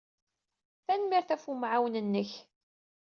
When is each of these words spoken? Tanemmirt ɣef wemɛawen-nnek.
Tanemmirt 0.85 1.33
ɣef 1.33 1.45
wemɛawen-nnek. 1.49 2.31